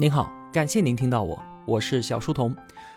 [0.00, 2.56] 您好，感谢您听到我，我是小书童。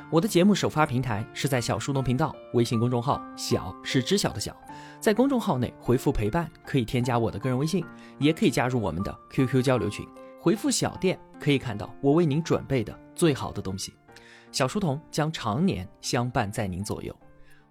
[0.10, 4.56] 我的节目首发平台是在小书童频道微信公众号，小是知晓的小，
[5.02, 7.84] 在公众号内回复陪伴可以添加我的个人微信，
[8.20, 10.08] 也可以加入我们的 QQ 交流群。
[10.40, 13.94] 回复小店可以看到我为您准备的最好的东西。
[14.54, 17.14] 小书童将常年相伴在您左右。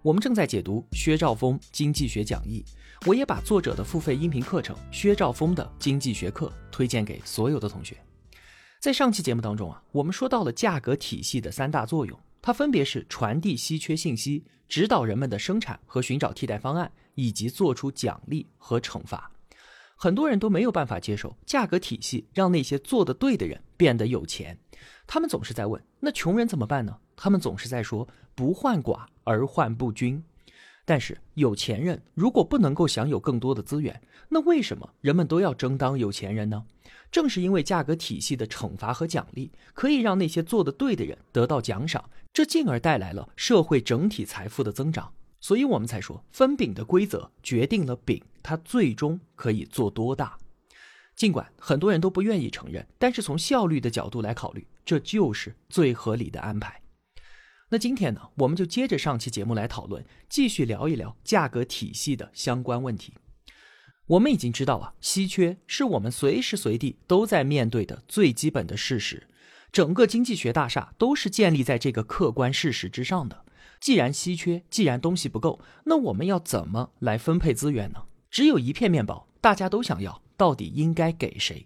[0.03, 2.63] 我们正在解读薛兆丰经济学讲义，
[3.07, 7.97] 我也把作者的付费音频课程《薛兆丰的经济学课》推荐给所有的同学。
[8.83, 19.31] 在上期节目当中啊，我们说到了价格体系的三大作用，它分别是传递稀缺信息、指导人们的生产和寻找替代方案，以及做出奖励和惩罚。
[19.95, 24.59] 很多人都没有办法接受价格体系让那些做得对的人变得有钱，
[25.07, 26.97] 他们总是在问：那穷人怎么办呢？
[27.15, 30.21] 他们总是在说不患寡而患不均。
[30.83, 36.65] 但是有钱人如果不能够享有更多的资源，那为什么人们都要争当有钱人呢？
[37.13, 50.35] 正是因为价格体系的惩罚和奖励可以让那些做得对的人得到奖赏，这进而带来了社会整体财富的增长，所以我们才说分饼的规则决定了饼它最终可以做多大。
[51.15, 56.81] 尽管很多人都不愿意承认，但是从效率的角度来考虑，这就是最合理的安排。
[57.69, 63.13] 那今天呢，我们就接着上期节目来讨论，继续聊一聊价格体系的相关问题。
[64.13, 69.27] 我们已经知道啊，稀缺是我们随时随地都在面对的最基本的事实，
[69.71, 73.43] 整个经济学大厦都是建立在这个客观事实之上的。
[73.79, 78.03] 既然稀缺，既然东西不够，那我们要怎么来分配资源呢？
[78.29, 81.65] 只有一片面包，大家都想要，到底应该给谁？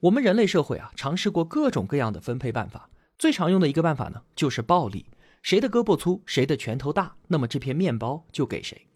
[0.00, 5.04] 我们人类社会啊，尝试过各种各样的分配办法，最常用的一个办法呢，就是暴力。
[5.42, 8.86] 谁的胳膊粗，谁的拳头大，那么这片面包就给谁。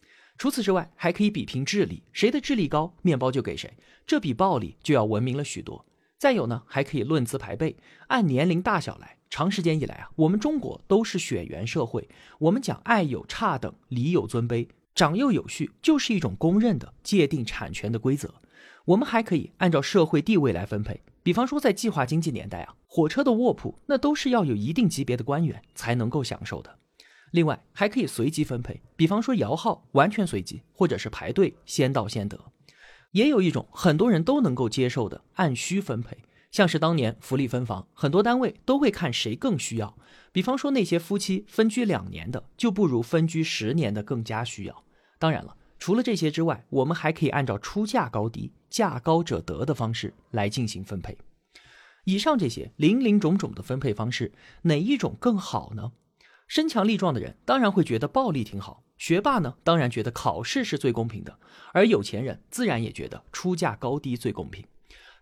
[0.41, 3.71] 除此之外，还可以比拼智力，谁的智力高，面包就给谁。
[4.07, 5.85] 这比暴力就要文明了许多。
[6.17, 9.19] 再有呢，还可以论资排辈，按年龄大小来。
[9.29, 18.37] 长时间以来啊，我们中国都是血缘社会，我们讲爱有差等，礼有尊卑，长幼有序，就是一种公认的界定产权的规则。
[18.87, 21.03] 我们还可以按照社会地位来分配。
[21.23, 26.79] 比方说，在计划经济年代啊，火车的卧铺那都是要有一定级别的官员才能够享受的。
[27.31, 32.39] 另外，还可以随机分配，比方说摇号完全随机，或者是排队先到先得。
[33.13, 36.19] 也有一种很多人都能够接受的按需分配，
[36.51, 39.97] 像是当年福利分房，很多单位都会看谁更需要。
[40.33, 44.85] 比方说那些夫妻分居两年的，就不如分居十年的更加需要。
[45.19, 48.53] 当然了，除了这些之外，我们还可以按照出价高低。
[48.71, 51.19] 价高者得的方式来进行分配。
[52.05, 55.91] 以上这些林林种种的分配方式，哪一种更好呢？
[56.51, 61.39] 身强力壮的人当然会觉得暴力挺好，学霸呢当然觉得考试是最公平的，
[61.73, 64.65] 而有钱人自然也觉得出价高低最公平。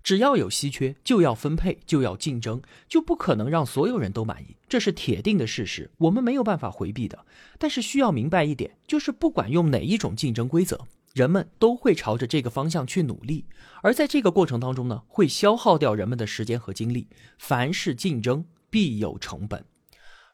[0.02, 7.26] 只要有稀缺，就要分配，就要竞争，就不可能让所有人都满意，这是铁定的事实，我们没有办法回避的。
[7.58, 10.80] 但是需要明白一点，就是不管用哪一种竞争规则。
[11.12, 13.44] 人们都会朝着这个方向去努力，
[13.82, 17.08] 而在这个过程当中呢，会消耗掉人们的时间和精力。
[17.36, 19.62] 凡是竞争，必有成本。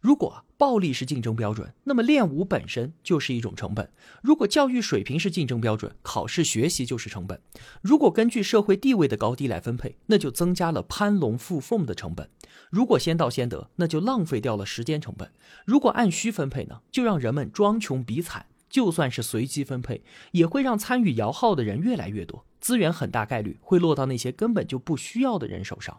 [0.04, 3.86] 如果暴力是竞争标准，那么练武本身就是一种成本；
[4.22, 7.38] 如果教育水平是竞争标准，考试学习就是成本；
[7.80, 12.26] 如果根据社会地位的高低来分配，那就增加了攀龙附凤的成本；
[12.68, 15.30] 如果先到先得，那就浪费掉了时间成本；
[15.64, 18.44] 如果按需分配呢，就让人们装穷比惨。
[18.68, 25.98] 就算是随机分配，也会让参与摇号的人越来越多，资源很大概率会落到那些根本就不需要的人手上。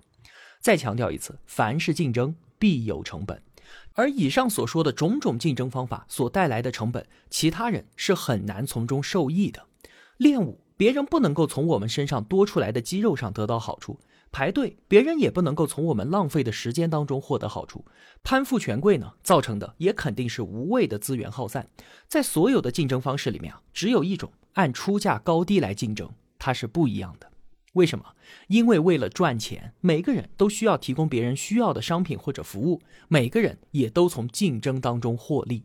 [0.60, 3.42] 再强调一次，凡是竞争必有成本，
[3.96, 9.66] 而以上所说的种种竞争方法所带来的成本，其他人是很难从中受益的。
[10.18, 14.00] 练武，别人不能够从我们身上多出来的肌肉上得到好处。
[14.32, 17.86] 排队，别人也不能够从我们浪费的时间当中获得好处。
[18.22, 21.66] 攀附权贵呢，造成的也肯定是无谓的资源耗散。
[22.10, 27.32] 在所有的竞争方式里面啊，只有一种按出价高低来竞争，它是不一样的。
[27.76, 28.06] 为什么？
[28.48, 35.64] 因为为了赚钱，每个人都需要提供别人需要的商品或者服务，每个人也都从竞争当中获利。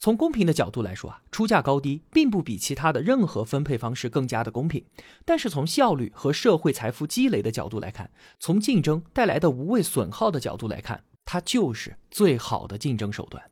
[0.00, 4.84] 从公平的角度来说啊，出价高低并不比其他的任何分配方式更加的公平。
[5.24, 13.44] 但是从效率和社会财富积累的角度来看，从竞争带来的无谓损耗的角度来看，它就是最好的竞争手段。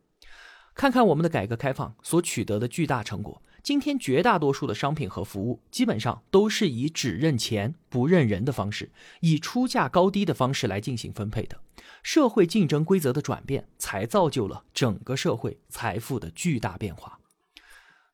[0.75, 3.43] 看看我们的改革开放所取得的巨大成果。
[3.63, 8.91] 今天绝大多数的商品和服务，基本上都是以只认钱不认人的方式，
[9.21, 11.61] 以出价高低的方式来进行分配的。
[12.03, 17.19] 社会竞争规则的转变，才造就了整个社会财富的巨大变化。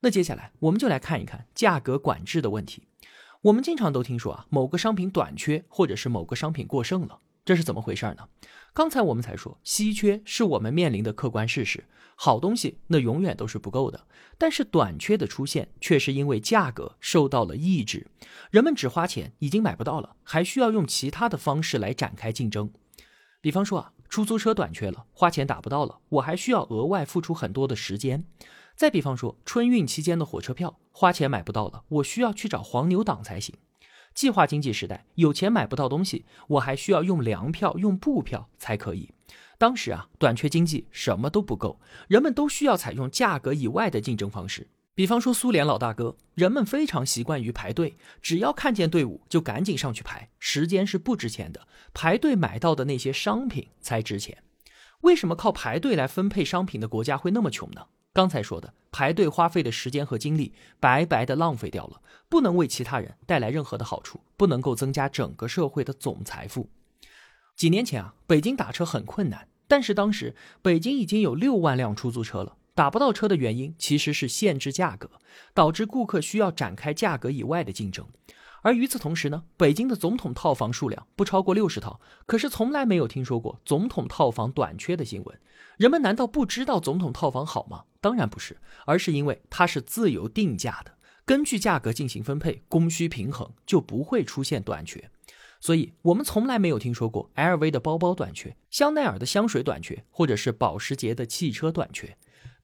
[0.01, 2.87] 那接下来，我们就来看一看价格管制的问题。
[3.43, 7.19] 我们经常都听说啊，某个商品短缺，或者是某个商品过剩了。
[7.45, 8.27] 这是怎么回事呢？
[8.73, 14.07] 刚才我们才说，稀缺是我们面临的客观事实，好东西那永远都是不够的。
[14.37, 18.07] 但是短缺的出现，却是因为价格受到了抑制，
[18.49, 22.71] 人们只花钱已经买不到了，还需要用其他的方式来展开竞争。
[23.39, 28.25] 比方说啊，出租车短缺了，花钱打不到了，我还需要额外付出很多的时间。
[28.75, 33.55] 再比方说，春运期间的火车票，花钱买不到了，我需要去找黄牛党才行。
[34.15, 39.11] 计划经济时代，有钱买不到东西，我还需要用粮票、用布票才可以。
[39.57, 44.67] 当时啊，短缺经济，什么都不够，人们都需要采用价格以外的竞争方式。
[44.93, 54.41] 比方说苏联老大哥，人们非常习惯于排队，只要看见队伍就赶紧上去排，时间是不值钱的，排队买到的那些商品才值钱。
[55.01, 57.87] 为什么靠排队来分配商品的国家会那么穷呢？
[58.15, 66.69] 刚才说的排队花费的时间和精力白白的浪费掉了，不能为其他人带来任何的好处，不能够增加整个社会的总财富。
[67.57, 75.09] 几年前啊，北京打车很困难，但是当时北京已经有六万辆出租车了，打不到车的原因其实是限制价格，
[75.53, 78.07] 导致顾客需要展开价格以外的竞争。
[78.61, 85.37] 而与此同时呢，北京的总统套房数量不超过六十套，可是从来没有听说过总统套房短缺的新闻。
[85.77, 87.83] 人们难道不知道总统套房好吗？
[88.05, 90.91] 当然不是，而是因为它是自由定价的，
[91.25, 95.09] 根据价格进行分配，供需平衡就不会出现短缺。
[95.59, 102.15] 所以，我们从来没有听说过 LV 的包包短缺，香奈儿的香水短缺，或者是保时捷的汽车短缺。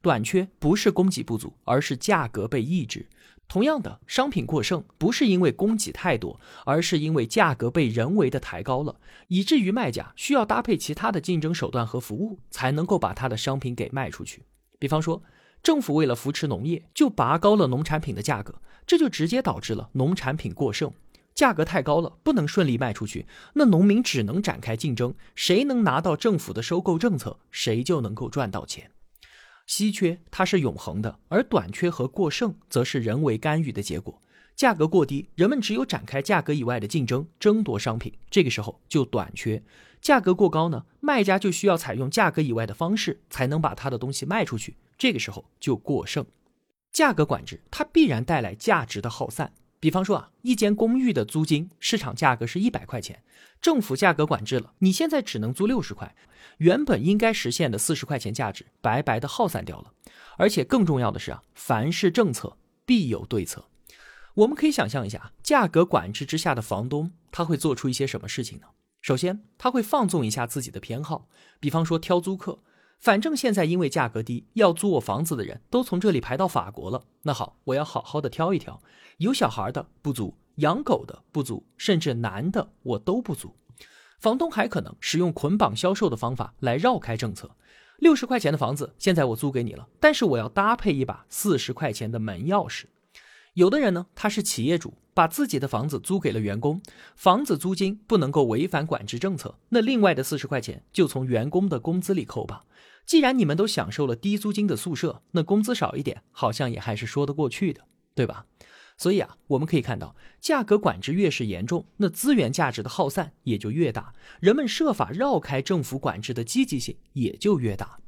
[0.03, 3.07] 短缺不是供给不足，而是价格被抑制。
[3.47, 8.99] 同样的，商品过剩不是因为供给太多，而是因为价格被人为的抬高了，
[9.29, 14.43] 以至于卖家需要搭配其他的竞争手段和服务，才能够把他的商品给卖出去。
[14.81, 15.21] 比方说，
[15.61, 18.55] 政府为了扶持农业，就拔高了农产品的价格，
[18.87, 20.91] 这就直接导致了农产品过剩，
[21.35, 28.89] 价格太高了，不能顺利卖出去，那农民只能展开竞争，谁能拿到政府的收购政策，谁就能够赚到钱。
[29.67, 34.19] 稀缺它是永恒的，而短缺和过剩则是人为干预的结果。
[34.55, 39.61] 价格过低，人们只有展开价格以外的竞争，争夺商品，这个时候就短缺；
[40.01, 46.25] 价格过高呢，卖家就需要采用价格以外的方式，才能把他的东西卖出去，这个时候就过剩。
[46.91, 49.53] 价格管制它必然带来价值的耗散。
[49.79, 53.23] 比方说啊，一间公寓的租金市场价格是一百块钱，
[53.61, 56.15] 政府价格管制了，你现在只能租六十块，
[56.57, 59.93] 原本应该实现的四十块钱价值白白的耗散掉了。
[60.37, 63.65] 而且更重要的是啊，凡是政策必有对策。
[64.33, 68.67] 我们可以想象一下，价格管制之下的房东他会做出一些什么事情呢？
[69.01, 71.27] 首先，他会放纵一下自己的偏好，
[71.59, 72.59] 比方说挑租客。
[72.99, 77.03] 反正现在因为价格低，要租我房子的人都从这里排到法国了。
[77.23, 78.79] 那好，我要好好的挑一挑，
[79.17, 83.55] 有小孩的不租，养狗的不租，甚至男的我都不租。
[84.19, 87.55] 房东还可能使用捆绑销售的方法来绕开政策。
[87.97, 92.83] 六十块钱的房子现在我租给你了，但是我要搭配一把四十块钱的门钥匙。
[93.53, 96.81] 有的人呢，他是企业主，把自己的房子租给了员工，
[97.17, 102.63] 房子租金不能够违反管制政策，那另外的四十块钱就从员工的工资里扣吧。
[103.05, 107.81] 既然你们都享受了低租金的宿舍，那工资少一点好像也还是说得过去的，
[108.15, 108.45] 对吧？
[108.97, 117.99] 所以啊，我们可以看到，价格管制越是严重，那资源价值的耗散也就越大，人们设法绕开政府管制的积极性也就越大，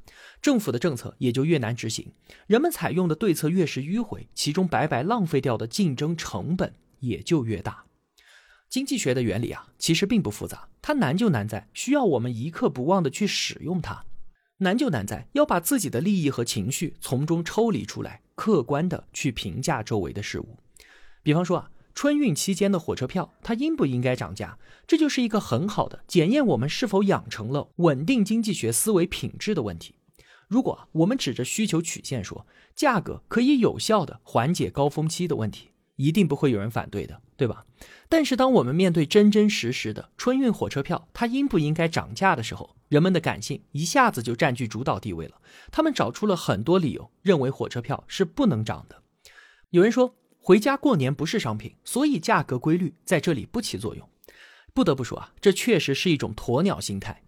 [0.44, 2.12] 政府的政策也就越难执行，
[2.48, 7.86] 人们采用的对策越是迂回，其中白白浪费掉的竞争成本也就越大。
[8.70, 14.04] 经济学的原理啊，其实并不复杂，它难就难在需要我们一刻不忘的去使用它。
[14.58, 20.58] 难就难在要把自己的利益和情绪从中抽离出来，客观的去评价周围的事物。
[21.22, 24.58] 比方说啊，春运期间的火车票，它应不应该涨价？
[24.86, 29.96] 这就是一个很好的检验我们是否养成了稳定经济学思维品质的问题。
[30.54, 32.46] 如果我们指着需求曲线说，
[32.76, 35.72] 价格可以有效的缓解高峰期的问题。
[35.96, 37.66] 一定不会有人反对的，对吧？
[38.08, 45.42] 但是当我们面对真真实实的春运火车票，它应不应该涨价的时候，人们的感性一下子就占据主导地位了。
[45.72, 49.02] 他们找出了很多理由，认为火车票是不能涨的。
[49.72, 54.08] 有人说回家过年不是商品，所以价格规律在这里不起作用。
[54.72, 57.23] 不得不说啊，这确实是一种鸵鸟心态。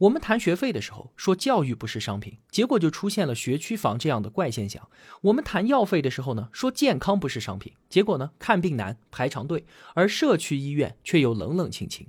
[0.00, 4.88] 我们谈学费的时候说教育不是商品，结果就出现了学区房这样的怪现象。
[5.20, 12.06] 我们谈药费的时候呢，说健康不是商品，结果呢看病难排长队，而社区医院却又冷冷清清。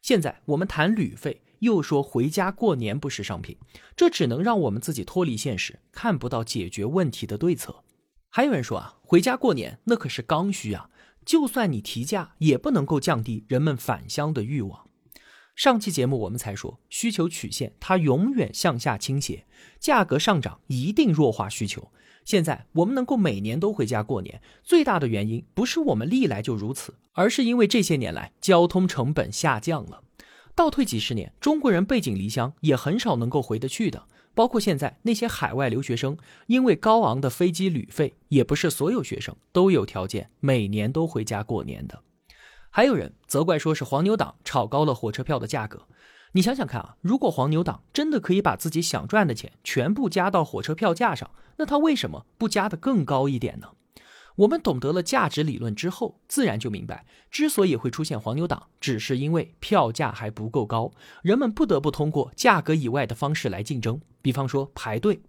[0.00, 3.56] 现在我们谈旅费，又说回家过年不是商品，
[3.96, 7.82] 这只能让我们自己脱离现实，看不到解决问题的对策。
[8.30, 10.88] 还有人说啊，回家过年那可是刚需啊，
[11.26, 14.88] 就算你提价，也不能够降低人们返乡的欲望。
[15.54, 19.46] 上期节目我们才说，需求曲线它永远向下倾斜，
[19.78, 21.90] 价格上涨一定弱化需求。
[22.24, 30.02] 现在我们能够每年都回家过年，最大的原因不是我们历来就如此，而是因为这些年来交通成本下降了。
[30.54, 34.06] 倒退几十年，中国人背井离乡也很少能够回得去的。
[34.36, 36.16] 包括现在那些海外留学生，
[36.48, 37.30] 因为高昂的。
[37.30, 42.02] 飞机旅费，也不是所有学生都有条件每年都回家过年的。
[42.76, 45.86] 还有人责怪说是黄牛党炒高了火车票的价格。
[46.32, 53.68] 你想想看啊，如果黄牛党真的可以把自己想赚的钱全部加到火车票价上，那他为什么不加的更高一点呢？
[54.34, 60.90] 我们懂得了价值理论之后，自然就明白，之所以会出现黄牛党，只是因为票价还不够高，
[61.22, 65.20] 人们不得不通过价格以外的方式来竞争，比方说排队。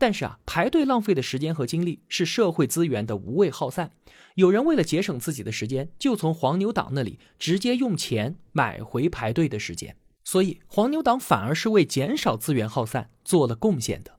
[0.00, 3.90] 但是啊，排队浪费的时间和精力是社会资源的无谓耗散。
[4.34, 9.94] 有人为了节省自己的时间，就从黄牛党那里直接用钱买回排队的时间。
[10.24, 14.16] 所以，黄牛党反而是为减少资源耗散做了贡献的。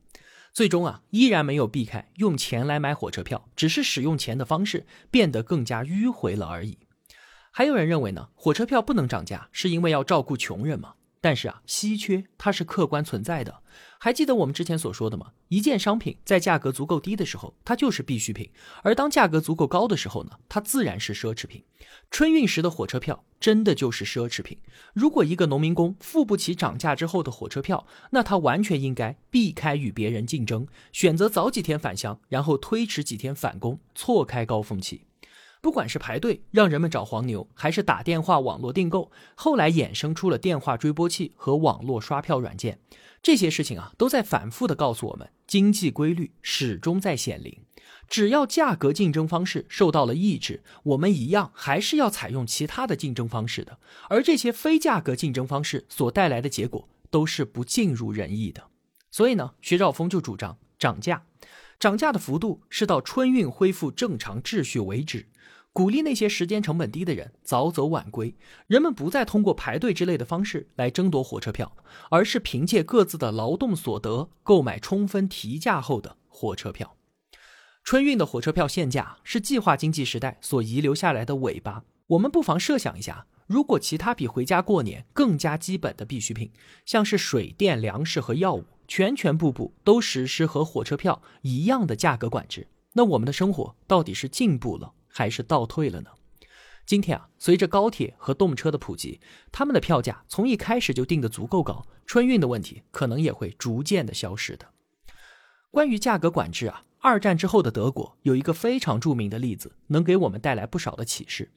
[0.53, 6.77] 最终啊，依然没有避开用钱来买火车票，只是使用钱的方式变得更加迂回了而已。
[7.49, 10.93] 还有人认为呢，火车票不能涨价，是因为要照顾穷人吗？
[11.21, 13.61] 但是啊，稀缺它是客观存在的。
[13.99, 15.27] 还记得我们之前所说的吗？
[15.49, 18.47] 一件商品在价格足够低的时候，它就是必需品；
[18.81, 21.63] 而当价格足够高的时候呢，它自然是奢侈品。
[22.09, 24.57] 春运时的火车票真的就是奢侈品。
[24.93, 35.05] 如果一个农民工付不起涨价之后的火车票，那他完全应该避开与别人竞争，选择早几天返乡，然后推迟几天返工，错开高峰期。
[35.61, 42.79] 不管是排队让人们找黄牛，还是打电话网络订购，后来衍生出了电话追波器和网络刷票软件，
[43.21, 47.59] 这些事情啊，都在反复的告诉我们，经济规律始终在显灵。
[48.09, 53.77] 只要价格竞争方式受到了抑制，我们一样还是要采用其他的竞争方式的。
[54.09, 58.63] 而这些非价格竞争方式所带来的结果，都是不尽如人意的。
[59.11, 61.23] 所以呢，薛兆丰就主张涨价，
[61.79, 65.27] 涨价的幅度是到春运恢复正常秩序为止。
[65.73, 68.35] 鼓励那些时间成本低的人早走晚归，
[68.67, 71.77] 人们不再通过排队之类的方式来争夺火车票，
[72.09, 76.97] 而是凭借各自的劳动所得购买充分提价后的火车票。
[77.85, 81.85] 春运的火车票限价是计划经济时代所遗留下来的尾巴。
[82.07, 86.51] 我们不妨设想一下，如果其他比回家过年更加基本的必需品，
[86.85, 94.91] 像是水电、粮食和药物，全全部部都实施和火车票一样的价格管制，那我们的生活到底是进步了？
[95.11, 96.09] 还是倒退了呢？
[96.85, 99.19] 今天啊，随着高铁和动车的普及，
[99.51, 104.67] 他们的票价从一开始就定得足够高，春运的问题可能也会逐渐的消失的。
[105.69, 111.51] 关于价格管制啊，二战之后的德国有一个非常著名的例子，能给我们带来不少的启示。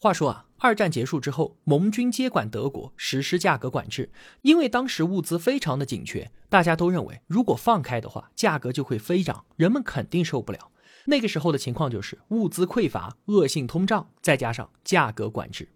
[0.00, 10.70] 话说啊，二战结束之后，盟军接管德国实施价格管制，因为当时物资非常的紧缺，大家都认为如果放开的话，价格就会飞涨，人们肯定受不了。
[11.08, 15.70] 那个时候的情况就是物资匮乏、恶性通胀，再加上价格管制，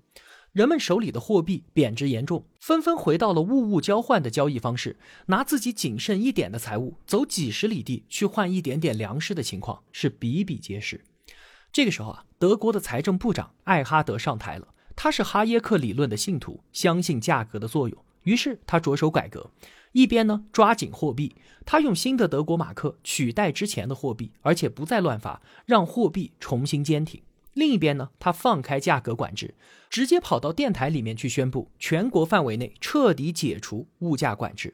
[0.53, 4.99] 人们手里的货币贬值严重，纷纷回到了物物交换的交易方式，
[5.29, 11.03] 拿自己仅剩一点的财物走几十里地去换一点点粮食的情况是比比皆是。
[11.73, 19.51] 这个时候啊，德国的财政部长艾哈德上台了，他是哈耶克理论的信徒，相信价格的作用，于是他着手改革。
[19.93, 27.23] 一边呢抓紧货币，他用新的德国马克取代之前的货币，而且不再乱发，让货币重新坚挺。
[27.55, 29.55] 另一边呢，他放开价格管制，
[29.91, 34.73] 直接跑到电台里面去宣布，全国范围内彻底解除物价管制。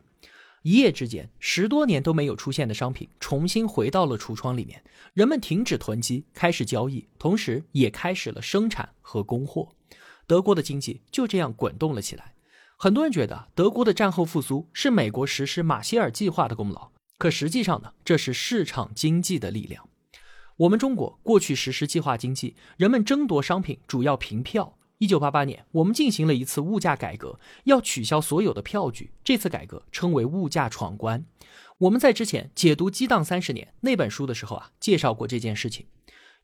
[0.62, 4.82] 一夜之间，十多年都没有出现的商品重新回到了橱窗里面，
[5.14, 9.70] 人们停止囤积，开始交易，同时也开始了生产和供货。
[10.26, 12.34] 德国的经济就这样滚动了起来。
[12.80, 19.88] 很多人觉得德国的战后复苏是美国实施马歇尔计划的功劳，可实际上呢，这是市场经济的力量。
[20.58, 24.78] 我们中国过去实施计划经济，人们争夺商品主要凭票。
[24.98, 29.10] 一九八八年，我们进行了一次物价改革，要取消所有的票据。
[29.24, 31.24] 这次改革称为物价闯关。
[31.78, 35.86] 我们在之前解读《激荡三十年》那本书的时候啊，介绍过这件事情。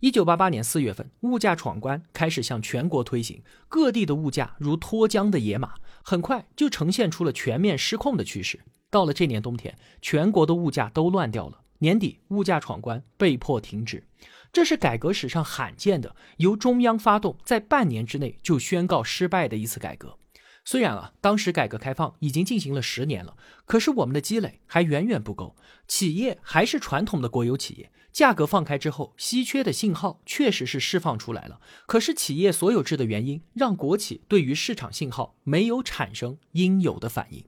[0.00, 5.74] 一九八八年四月份，物价闯关开始向全国推行，各地的物价如脱缰的野马，
[6.06, 8.61] 很快就呈现出了全面失控的趋势。
[8.90, 11.62] 到了这年冬天，全国的物价都乱掉了。
[11.78, 14.06] 年底，物价闯关被迫停止，
[14.52, 20.18] 这是改革史上罕见的由中央发动，在半年之内就宣告失败的一次改革。
[20.64, 25.56] 虽然啊，当时改革开放已经进行了十年了，可是我们的积累还远远不够，
[25.88, 27.90] 企业还是传统的国有企业。
[28.14, 37.44] 价格放开之后，稀缺的信号确实是释放出来了，可是企业所有制的原因让国企对于市场信号没有产生应有的反应。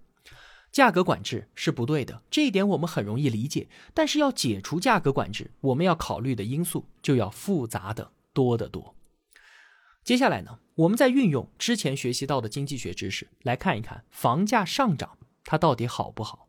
[0.72, 3.68] 价格管制是不对的，这一点我们很容易理解。
[3.94, 8.96] 但是要解除价格管制，我们要考虑的因素就要复杂的多得多。
[10.02, 16.48] 接下来呢，我们再运用之前学习到的经济学知识来看一看房价上涨它到底好不好。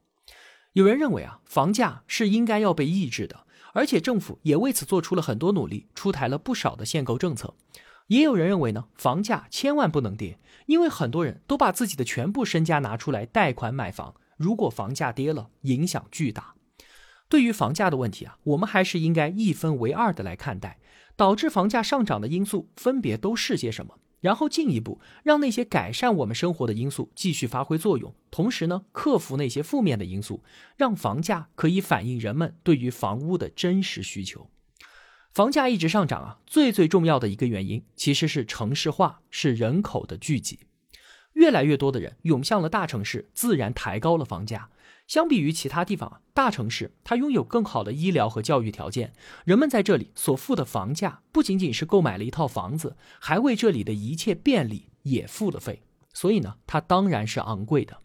[0.74, 3.46] 有人认为啊，房价是应该要被抑制的，
[3.78, 7.54] 而且政府也为此做出了很多努力，出台了不少的限购政策。
[8.08, 16.56] 也有人认为呢，房价千万不能跌，因为很多人都把自己的全部身家拿出来贷款买房，如果房价跌了，影响巨大。
[17.30, 20.80] 对于房价的问题啊，我们还是应该一分为二的来看待。
[21.16, 23.96] 导致房价上涨的因素分别都是些什么？
[24.20, 30.44] 然后进一步让那些改善我们生活的因素继续发挥作用，同时呢，克服那些负面的因素，
[30.76, 34.50] 让房价可以反映人们对于房屋的真实需求。
[35.34, 40.62] 房价一直上涨啊，最最重要的一个原因其实是城市化，是人口的聚集，
[41.38, 44.70] 越来越多的人涌向了大城市，自然抬高了房价。
[45.06, 49.14] 相比于其他地方啊，大城市它拥有更好的医疗和教育条件，
[49.46, 58.00] 人们在这里所付的房价不仅仅是购买了一套房子，还为这里的一切便利也付了费，所以呢，它当然是昂贵的。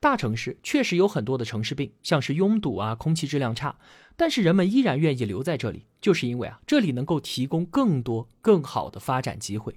[0.00, 3.76] 大城市确实有很多的城市病，像是拥堵啊、空气质量差，
[4.16, 9.76] 但是人们依然愿意留在这里，就是因为啊，这里能够提供更多更好的发展机会。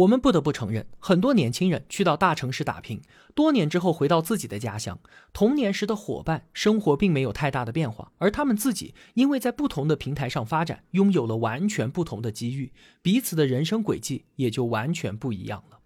[0.00, 3.02] 我们不得不承认，很多年轻人去到大城市打拼，
[3.34, 4.98] 多年之后回到自己的家乡，
[5.34, 15.79] 童年时的伙伴生活并没有太大的变化，而他们自己因为在不同的平台上发展，拥有了完全不同的机遇，彼此的人生轨迹也就完全不一样了。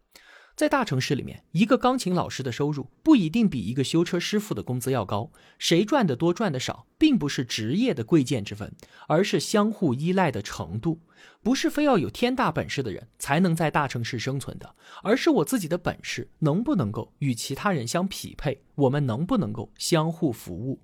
[0.57, 5.33] 在大城市里面，一个钢琴老师的收入不一定比一个修车师傅的工资要高。
[5.59, 8.73] 谁赚的多，赚的少，并不是职业的贵贱之分，
[9.09, 11.01] 而是相互依赖的程度。
[11.43, 20.81] 不是非要有天大本事的人才能在大城市生存的，而是我自己的本事能不能够与其他人相匹配，我们能不能够相互服务。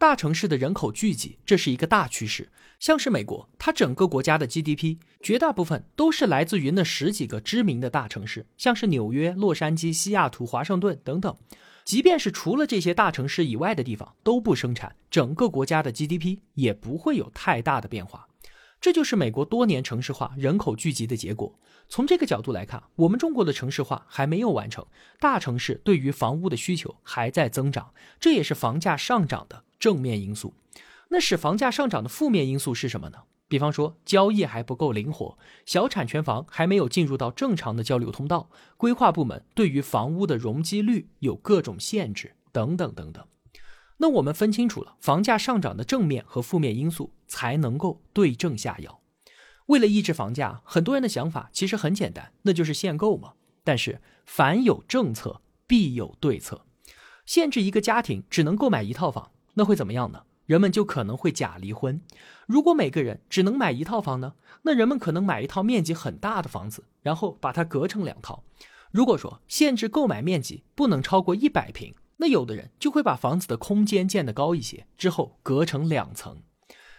[0.00, 2.48] 大城市的人口聚集，这是一个大趋势。
[2.78, 11.36] 像是美国，它整个国家的 GDP 绝大部分都是来自于那十几个知名的大城市，像是纽约、洛杉矶、西雅图、华盛顿等等。
[11.84, 18.28] 即便是除了这些大城市以外的地方都不生产，整个国家的 GDP 也不会有太大的变化。
[18.80, 21.58] 这就是美国多年城市化、人口聚集的结果。
[21.88, 24.86] 从这个角度来看，我们中国的城市化还没有完成，
[25.18, 30.54] 大城市对于房屋的需求还在增长，这也是房价上涨的正面因素。
[31.08, 33.18] 那使房价上涨的负面因素是什么呢？
[33.48, 43.26] 比方说交易还不够灵活，小产权房还没有进入到正常的交流通道，规划部门对于房屋的容积率有各种限制，等等等等。
[43.96, 49.00] 那我们分清楚了房价上涨的正面和负面因素，才能够对症下药。
[49.66, 53.32] 为了抑制房价，很多人的想法其实很简单，那就是限购嘛。
[53.64, 56.66] 但是凡有政策，必有对策。
[57.24, 60.22] 限制一个家庭只能购买一套房，那会怎么样呢？
[60.46, 62.00] 人们就可能会假离婚。
[62.46, 64.34] 如果每个人只能买一套房呢？
[64.62, 68.44] 那人们可能买一套面积很大的房子，然后把它隔成两套。
[68.92, 76.40] 如果说限制购买面积不能超过一百平，那有的人就会把房子的空间建得高一些，之后隔成两层。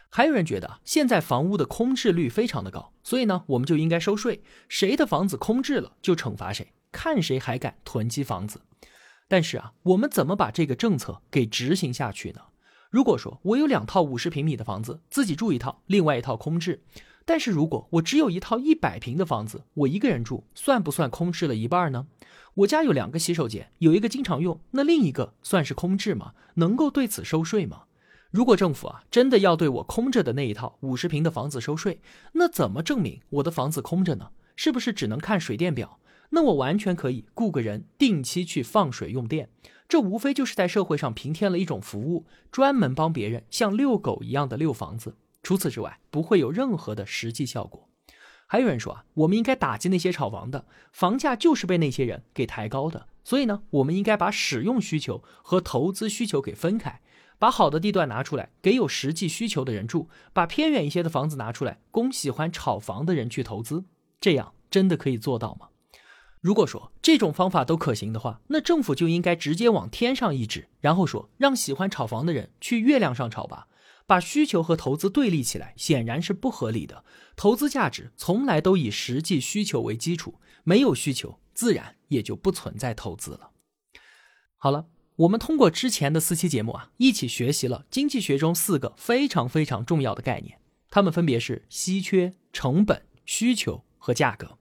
[0.09, 8.61] 还有人觉得现在房屋的空置率非常的高，所以呢，我们就应该收税，谁的房子空置了就惩罚谁，看谁还敢囤积房子。
[9.27, 12.41] 但是啊，我们怎么把这个政策给执行下去呢？
[12.89, 16.81] 如果说我有两套五十平米的房子，自己住一套，另外一套空置，
[17.23, 22.07] 但是如果我只有一套一百平的房子，我一个人住，算不算空置了一半呢？
[22.55, 26.33] 我家有两个洗手间，有一个经常用，那另一个算是空置吗？
[26.55, 27.83] 能够对此收税吗？
[28.31, 32.01] 如果政府啊真的要对我空着的那一套五十平的房子收税，
[32.33, 34.31] 那怎么证明我的房子空着呢？
[34.55, 35.99] 是不是只能看水电表？
[36.31, 39.49] 那我完全可以雇个人定期去放水用电，
[39.89, 45.17] 这无非就是在社会上平添了一种服务，专门帮别人像遛狗一样的遛房子。
[45.41, 47.89] 除此之外，不会有任何的实际效果。
[48.45, 53.07] 还有人说啊，我们应该打击那些炒房的，房价就是被那些人给抬高的。
[53.23, 57.01] 所以呢，我们应该把使用需求和投资需求给分开。
[57.39, 63.85] 把好的地段拿出来给有实际需求的人住，把偏远一些的房子拿出来供喜欢炒房的人去投资，
[64.19, 65.69] 这样真的可以做到吗？
[66.41, 73.67] 如果说这种方法都可行的话，那政府就应该直接往天上一指，然后说让喜欢炒房的人去月亮上炒吧。
[74.07, 77.03] 把需求和投资对立起来，显然是不合理的。
[77.35, 83.51] 投资价值从来都以实际需求为基础，没有需求自然也就不存在投资了。
[84.57, 90.57] 好了，我们通过之前的四期节目啊，一起学习了经济学中四个非常非常重要的概念，
[90.89, 94.58] 它们分别是稀缺、成本、需求和价格。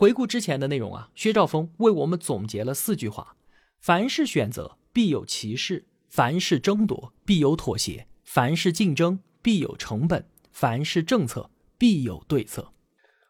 [0.00, 3.36] 回顾之前的内容啊，薛兆丰为我们总结了四句话：
[3.82, 12.72] 凡是选择，必有其事；凡是争夺，必有妥协；凡是竞争，必有成本；凡是政策，必有对策。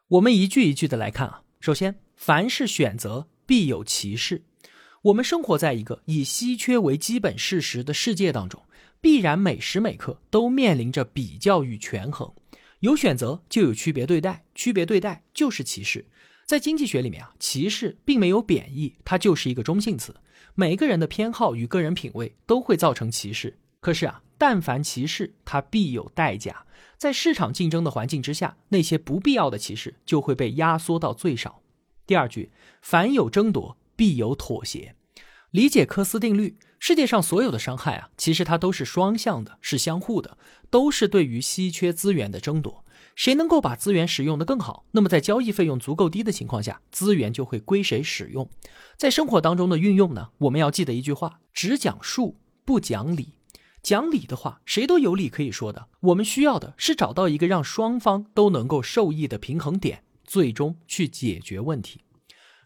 [0.07, 1.41] 我们一句一句的来看啊。
[1.59, 4.45] 首先，凡是选择，必有其事。
[5.01, 8.63] 我们生活在一个以稀缺为基本事实的世界当中，
[9.01, 12.33] 必然每时每刻都面临着比较与权衡。
[12.79, 16.05] 有选择就有区别对待，区别对待就是歧视。
[16.51, 20.17] 在经济学里面啊，歧视并没有贬义，它就是一个中性词。
[20.53, 23.57] 每个人的偏好与个人品味都会造成歧视。
[23.79, 26.65] 可是啊，但凡歧视，它必有代价。
[26.97, 31.61] 在市场竞争的环境之下，那些不必要的歧视就会被压缩到最少。
[32.05, 34.95] 第二句，凡有争夺，必有妥协。
[35.51, 40.37] 理解科斯定律，世界上所有的伤害啊，其实它都是双向的，是相互的，
[40.69, 42.83] 都是对于稀缺资源的争夺。
[43.15, 48.49] 谁能够把资源使用的更好，那么在交易费用足够低的情况下，资源就会归谁使用。
[48.97, 53.33] 在生活当中的运用呢，我们要记得一句话：只讲数，不讲理。
[53.83, 55.87] 讲理的话，谁都有理可以说的。
[56.01, 62.01] 我们需要的是找到一个让双方都能够受益的平衡点，最终去解决问题。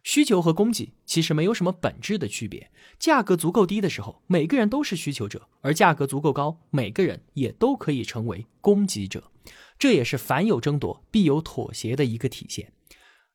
[0.05, 2.69] 需求和供给其实没有什么本质的区别。
[2.99, 9.31] 价格足够低的时候，每个人都是需求者；而价格足够高，每个人也都可以成为供给者。
[9.79, 12.71] 这也是凡有争夺，必有妥协的一个体现。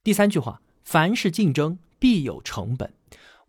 [0.05, 2.95] 第三句话，凡是竞争，必有成本。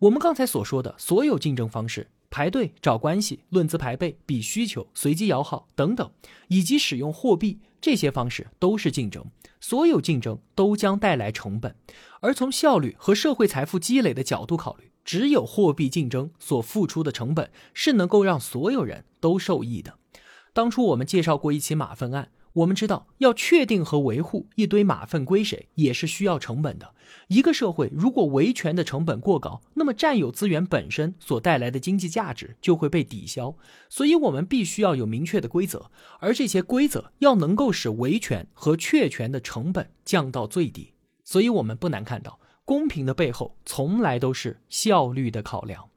[0.00, 2.10] 我们刚才所说的所有竞争方式。
[2.28, 6.10] 排队找关系、论资排辈、比需求、随机摇号等等，
[6.48, 9.26] 以及使用货币这些方式都是竞争。
[9.60, 11.76] 所有竞争都将带来成本，
[12.20, 19.98] 而从效率和社会财富积累的角度考虑，只有货币竞争所付出的成本是能够让所有人都受益的。
[20.54, 22.30] 当初我们介绍过一起马粪案。
[22.54, 26.94] 我们知道，要确定和维护一堆马粪归谁，也是需要成本的。
[27.28, 33.56] 一个社会如果维权的成本过高，那么占有资源本身所带来的经济价值就会被抵消。
[33.88, 40.92] 所以，我们必须要有明确的规则，而这些规则要能够使维权和确权的成本降到最低。
[41.24, 45.88] 所以，我们不难看到，公平的背后从来都是效率的考量。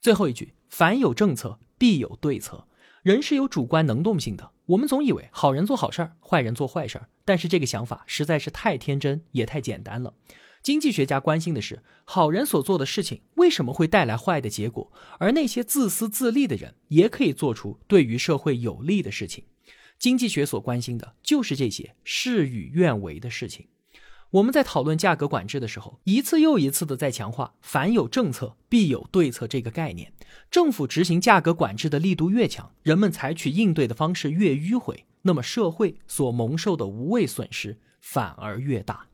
[0.00, 2.66] 最后一句，凡有政策，必有对策。
[3.02, 4.52] 人是有主观能动性的。
[4.66, 10.14] 我们总以为好人做好事儿，坏人做坏事儿，但是这个想法实在是太天真，也太简单了。
[10.62, 19.46] 经济学家关心的是，好人所做的事情为什么会带来坏的结果，而那些自私自利的人也可以做出对于社会有利的事情。
[19.98, 23.66] 经济学所关心的就是这些事与愿违的事情。
[24.32, 30.10] 我们在讨论价格管制的时候，一次又一次的在强化“凡有政策，必有对策”这个概念。
[30.50, 39.06] 政府执行价格管制的力度越强，人们采取应对的方式越迂回，那么社会所蒙受的无谓损失反而越大。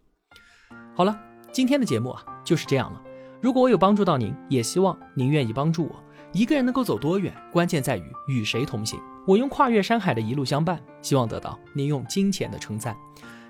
[0.94, 1.18] 好了，
[1.50, 3.02] 今天的节目啊就是这样了。
[3.42, 6.04] 如果我有帮助到您，也希望您愿意帮助我。
[6.33, 9.00] 一个人能够走多远，关键在于与谁同行。
[9.26, 12.96] 我用跨越山海的一路相伴，希望得到您用金钱的称赞。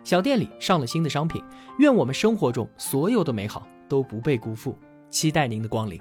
[0.09, 1.45] 小店里上了新的商品，
[1.81, 4.75] 愿我们生活中所有的美好都不被辜负，
[5.11, 6.01] 期待您的光临。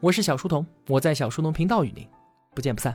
[0.00, 2.06] 我是小书童，我在小书童频道与您
[2.54, 2.94] 不见不散。